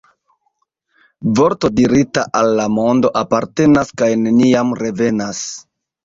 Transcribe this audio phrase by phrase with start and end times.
[1.39, 5.43] Vorto dirita al la mondo apartenas kaj neniam revenas.